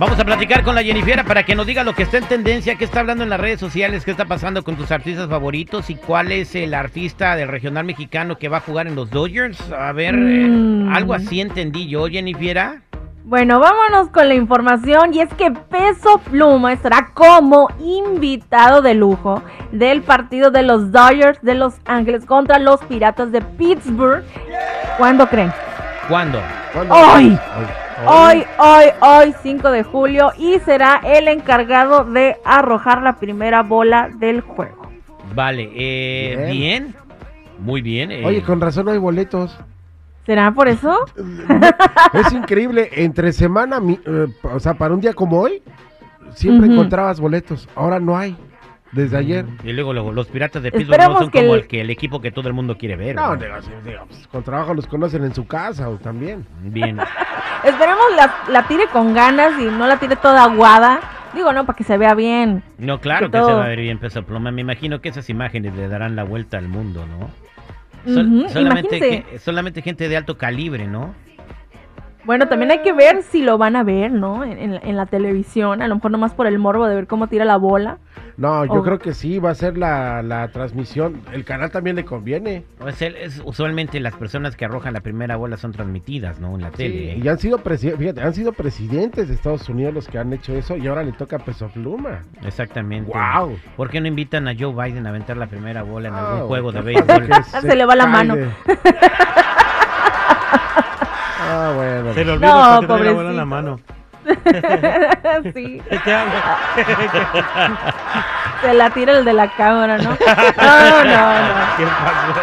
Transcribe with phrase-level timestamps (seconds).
[0.00, 2.74] Vamos a platicar con la Jennifiera para que nos diga lo que está en tendencia,
[2.76, 5.94] qué está hablando en las redes sociales, qué está pasando con tus artistas favoritos y
[5.94, 9.60] cuál es el artista del regional mexicano que va a jugar en los Dodgers.
[9.72, 10.94] A ver, eh, Mm.
[10.94, 12.80] algo así entendí yo, Jennifiera.
[13.24, 19.42] Bueno, vámonos con la información y es que Peso Pluma estará como invitado de lujo
[19.70, 24.24] del partido de los Dodgers de Los Ángeles contra los Piratas de Pittsburgh.
[24.96, 25.52] ¿Cuándo creen?
[26.10, 26.40] ¿Cuándo?
[26.90, 27.38] Hoy.
[28.06, 34.08] Hoy, hoy, hoy, 5 de julio y será el encargado de arrojar la primera bola
[34.18, 34.90] del juego.
[35.34, 36.50] Vale, eh, bien.
[36.52, 36.94] Bien.
[37.60, 38.10] Muy bien.
[38.10, 39.56] eh, Oye, con razón no hay boletos.
[40.26, 40.98] ¿Será por eso?
[42.14, 45.62] Es increíble, entre semana, mi- eh, o sea, para un día como hoy,
[46.34, 47.68] siempre encontrabas boletos.
[47.76, 48.36] Ahora no hay,
[48.92, 49.44] desde ayer.
[49.64, 51.90] Y luego, luego, los Piratas de Pittsburgh no son que como el- el, que, el
[51.90, 53.16] equipo que todo el mundo quiere ver.
[53.16, 53.54] No, digo,
[54.08, 56.46] pues, con trabajo los conocen en su casa o también.
[56.62, 56.98] Bien.
[57.64, 61.00] Esperemos la, la tire con ganas y no la tire toda aguada.
[61.34, 62.62] Digo, no, para que se vea bien.
[62.78, 64.50] No, claro Que que, se va a ver bien Peso Pluma.
[64.50, 67.30] Me imagino que esas imágenes le darán la vuelta al mundo, ¿no?
[68.12, 71.14] Sol- solamente, solamente gente de alto calibre, ¿no?
[72.24, 74.44] Bueno, también hay que ver si lo van a ver, ¿no?
[74.44, 77.06] En, en la- en la televisión, a lo mejor nomás por el morbo de ver
[77.06, 77.98] cómo tira la bola.
[78.36, 81.20] No, yo creo que sí, va a ser la, la transmisión.
[81.32, 82.64] El canal también le conviene.
[82.78, 86.54] Pues él- es- usualmente las personas que arrojan la primera bola son transmitidas, ¿no?
[86.54, 87.12] En la tele.
[87.12, 87.20] ¿eh?
[87.22, 90.54] Y han sido, presi- fíjate, han sido presidentes de Estados Unidos los que han hecho
[90.54, 92.20] eso y ahora le toca a Peso Pluma.
[92.44, 93.10] Exactamente.
[93.10, 93.56] Guau.
[93.76, 96.72] ¿Por qué no invitan a Joe Biden a aventar la primera bola en algún juego
[96.72, 97.28] de béisbol?
[97.60, 98.36] Se le va la mano.
[102.20, 103.46] Se le olvidó No, que trae la bola en la pobrecito.
[103.46, 103.80] mano.
[105.54, 105.80] sí,
[108.60, 110.10] se la tira el de la cámara, ¿no?
[110.10, 111.76] No, no, no.
[111.78, 112.40] ¿Qué pasó?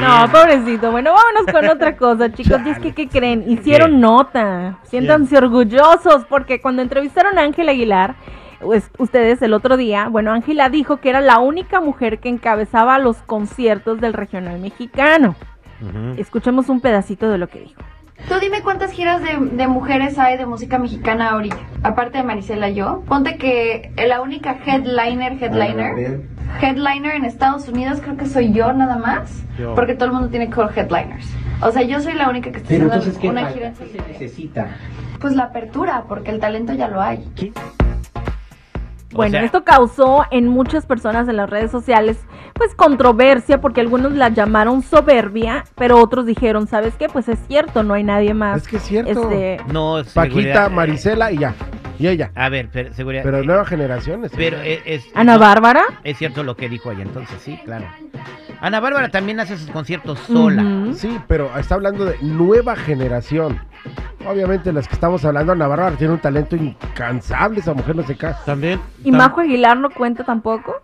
[0.00, 0.30] No, Bien.
[0.32, 0.90] pobrecito.
[0.90, 2.60] Bueno, vámonos con otra cosa, chicos.
[2.66, 3.44] Y es que, ¿qué creen?
[3.48, 4.78] Hicieron nota.
[4.82, 8.16] Siéntanse orgullosos porque cuando entrevistaron a Ángela Aguilar,
[8.60, 12.98] pues, ustedes el otro día, bueno, Ángela dijo que era la única mujer que encabezaba
[12.98, 15.36] los conciertos del regional mexicano.
[16.16, 17.80] Escuchemos un pedacito de lo que dijo.
[18.34, 21.56] Tú dime cuántas giras de, de mujeres hay de música mexicana ahorita.
[21.84, 23.04] Aparte de Marisela y yo.
[23.06, 26.20] Ponte que la única headliner, headliner,
[26.60, 29.44] headliner en Estados Unidos creo que soy yo nada más.
[29.56, 29.76] Yo.
[29.76, 31.28] Porque todo el mundo tiene core headliners.
[31.62, 33.74] O sea, yo soy la única que está Pero haciendo entonces, ¿qué una gira en
[33.74, 34.66] ¿Qué se necesita?
[35.20, 37.30] Pues la apertura, porque el talento ya lo hay.
[39.12, 42.18] Bueno, sea, esto causó en muchas personas en las redes sociales
[42.54, 47.08] pues controversia porque algunos la llamaron soberbia, pero otros dijeron, ¿sabes qué?
[47.08, 48.62] Pues es cierto, no hay nadie más.
[48.62, 49.30] Es que es cierto.
[49.30, 50.70] Este, No, Paquita, seguridad.
[50.70, 51.54] Marisela y ya.
[51.98, 52.30] Y ella.
[52.34, 53.22] A ver, pero, seguridad.
[53.22, 54.32] Pero eh, nuevas generaciones.
[54.34, 55.82] pero es, es- Ana no, Bárbara.
[56.02, 57.86] Es cierto lo que dijo ella, entonces sí, claro.
[58.60, 60.64] Ana Bárbara también hace sus conciertos sola.
[60.94, 63.58] Sí, pero está hablando de nueva generación.
[64.26, 68.16] Obviamente las que estamos hablando, Ana Bárbara tiene un talento incansable, esa mujer no se
[68.16, 68.42] cansa.
[68.44, 68.80] También.
[69.04, 70.76] ¿Y tam- Majo Aguilar no cuenta tampoco?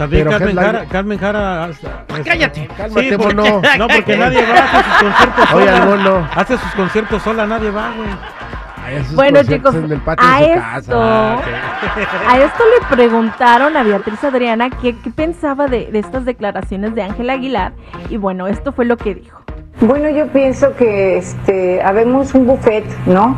[0.00, 1.64] También Pero Carmen Jara, Carmen Jara.
[1.64, 2.66] hasta- hasta- cállate.
[2.74, 3.62] Cálmate, Sí, porque- mono.
[3.78, 5.76] No, porque nadie va, hace sus conciertos Oye, sola.
[5.76, 6.28] al mono.
[6.34, 8.08] Hace sus conciertos sola, nadie va, güey.
[9.14, 11.38] Bueno, chicos, en el patio a de su esto, casa.
[12.28, 17.02] a esto le preguntaron a Beatriz Adriana qué, qué pensaba de, de estas declaraciones de
[17.02, 17.72] Ángela Aguilar
[18.08, 19.38] y bueno, esto fue lo que dijo.
[19.82, 23.36] Bueno, yo pienso que este, habemos un buffet, ¿no?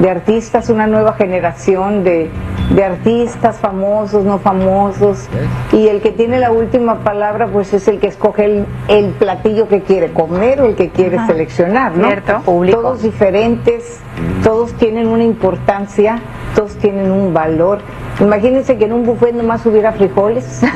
[0.00, 2.30] De artistas, una nueva generación de,
[2.74, 5.28] de artistas famosos, no famosos.
[5.72, 9.68] Y el que tiene la última palabra, pues es el que escoge el, el platillo
[9.68, 12.06] que quiere comer o el que quiere seleccionar, ¿no?
[12.06, 12.40] Cierto.
[12.70, 14.00] Todos diferentes,
[14.42, 16.18] todos tienen una importancia,
[16.54, 17.80] todos tienen un valor.
[18.20, 20.62] Imagínense que en un buffet nomás hubiera frijoles.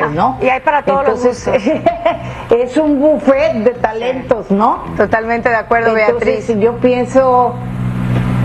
[0.00, 0.38] Pues no.
[0.40, 1.82] Y hay para todos los Entonces,
[2.50, 4.82] es un buffet de talentos, ¿no?
[4.96, 6.58] Totalmente de acuerdo, Entonces, Beatriz.
[6.58, 7.54] yo pienso,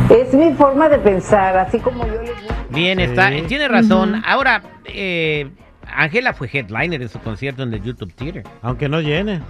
[0.10, 2.54] es mi forma de pensar, así como yo les digo.
[2.70, 3.06] Bien, Sí.
[3.06, 4.22] está, tiene razón.
[4.26, 5.50] Ahora, eh,
[5.88, 8.44] Ángela fue headliner en su concierto en el YouTube Theater.
[8.62, 9.42] Aunque no llene.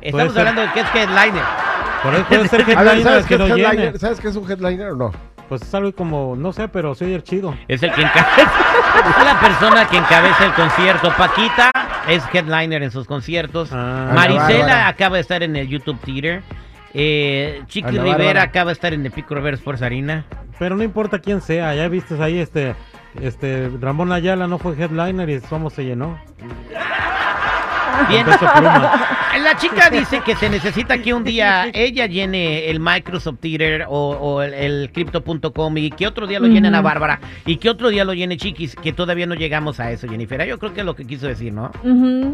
[0.00, 0.40] Estamos ser.
[0.40, 1.42] hablando de que es headliner.
[2.02, 3.68] Por eso puede ser ver, headliner ¿sabes qué, que es no llene.
[3.68, 3.98] headliner?
[3.98, 5.12] ¿sabes qué es un headliner o no?
[5.48, 7.54] Pues es algo como, no sé, pero soy el chido.
[7.68, 8.50] Es el que encabeza.
[9.18, 11.12] es la persona que encabeza el concierto.
[11.16, 11.70] Paquita
[12.08, 13.70] es headliner en sus conciertos.
[13.72, 14.10] Ah.
[14.14, 14.88] Marisela Bárbara.
[14.88, 16.42] acaba de estar en el YouTube Theater.
[16.98, 18.42] Eh, Chiqui Ana Rivera Bárbara.
[18.42, 20.24] acaba de estar en el Pico Rivera Sports Arena.
[20.58, 22.74] Pero no importa quién sea, ya viste ahí este,
[23.20, 26.18] este, Ramón Ayala no fue headliner y Somos se llenó.
[28.08, 28.26] Bien.
[29.42, 34.10] La chica dice que se necesita que un día ella llene el Microsoft Theater o,
[34.10, 36.84] o el, el Crypto.com y que otro día lo llene Ana Ujú.
[36.86, 40.46] Bárbara y que otro día lo llene Chiquis, que todavía no llegamos a eso, Jennifer.
[40.46, 41.70] Yo creo que es lo que quiso decir, ¿no?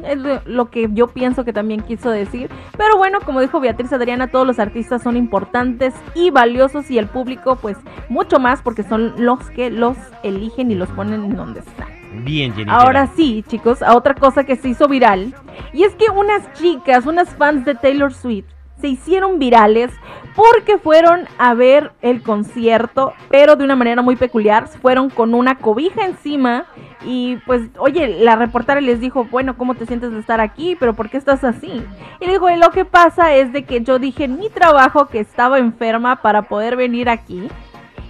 [0.06, 2.50] Es lo, lo que yo pienso que también quiso decir.
[2.76, 7.06] Pero bueno, como dijo Beatriz Adriana, todos los artistas son importantes y valiosos y el
[7.06, 7.76] público pues
[8.08, 11.88] mucho más porque son los que los eligen y los ponen en donde están.
[12.24, 12.74] Bien, Jennifer.
[12.74, 15.34] Ahora sí, chicos, a otra cosa que se hizo viral.
[15.72, 18.46] Y es que unas chicas, unas fans de Taylor Swift,
[18.80, 19.92] se hicieron virales
[20.34, 24.66] porque fueron a ver el concierto, pero de una manera muy peculiar.
[24.66, 26.66] Fueron con una cobija encima
[27.04, 30.76] y pues, oye, la reportera les dijo, bueno, ¿cómo te sientes de estar aquí?
[30.80, 31.84] Pero ¿por qué estás así?
[32.20, 35.06] Y le dijo, "Y lo que pasa es de que yo dije en mi trabajo
[35.06, 37.48] que estaba enferma para poder venir aquí.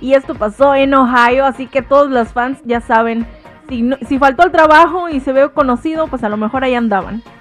[0.01, 3.27] Y esto pasó en Ohio, así que todos los fans ya saben,
[3.73, 6.75] si, no- si faltó el trabajo y se ve conocido, pues a lo mejor ahí
[6.75, 7.23] andaban.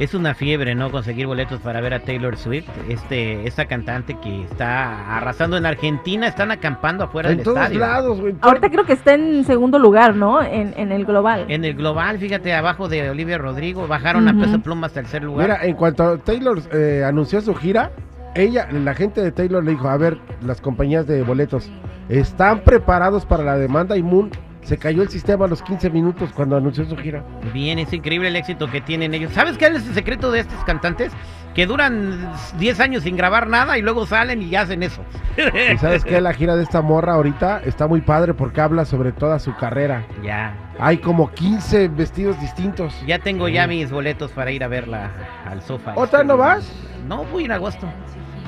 [0.00, 0.90] Es una fiebre, ¿no?
[0.90, 2.68] Conseguir boletos para ver a Taylor Swift.
[2.88, 7.78] Este, esta cantante que está arrasando en Argentina, están acampando afuera En del todos estadio.
[7.78, 8.34] lados, güey.
[8.40, 10.42] Ahorita creo que está en segundo lugar, ¿no?
[10.42, 11.44] En, en el global.
[11.48, 15.22] En el global, fíjate, abajo de Olivia Rodrigo, bajaron a peso pluma hasta el tercer
[15.22, 15.46] lugar.
[15.48, 17.92] Mira, en cuanto Taylor eh, anunció su gira,
[18.34, 21.70] ella, la gente de Taylor le dijo, a ver, las compañías de boletos,
[22.08, 23.96] ¿están preparados para la demanda?
[23.96, 24.32] Y Moon
[24.64, 27.22] se cayó el sistema a los 15 minutos cuando anunció su gira.
[27.52, 29.32] Bien, es increíble el éxito que tienen ellos.
[29.32, 31.12] ¿Sabes qué es el secreto de estos cantantes?
[31.54, 35.02] Que duran 10 años sin grabar nada y luego salen y hacen eso.
[35.72, 36.20] ¿Y sabes qué?
[36.20, 40.04] La gira de esta morra ahorita está muy padre porque habla sobre toda su carrera.
[40.24, 42.92] ya, Hay como 15 vestidos distintos.
[43.06, 45.12] ya tengo ya mis boletos para ir a verla
[45.48, 45.92] al sofá.
[45.94, 46.72] ¿Otra no vas?
[47.06, 47.86] No, voy en agosto.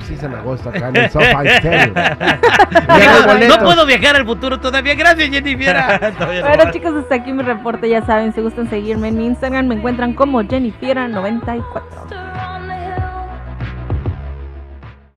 [0.05, 1.11] Sí, es en agosto acá en el.
[3.49, 4.95] No, puedo viajar al futuro todavía.
[4.95, 5.77] Gracias, Jennifer.
[6.19, 9.77] Bueno chicos, hasta aquí mi reporte, ya saben, si gustan seguirme en mi Instagram, me
[9.77, 12.26] encuentran como Jennifiera94.